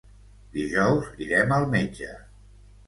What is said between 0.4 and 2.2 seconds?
Dijous irem al metge.